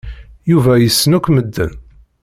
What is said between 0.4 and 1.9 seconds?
Yuba yessen akk medden.